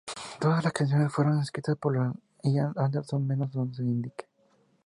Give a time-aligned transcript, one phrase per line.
[0.39, 1.95] Todas las canciones fueron escritas por
[2.43, 4.25] Ian Anderson, menos donde se indique.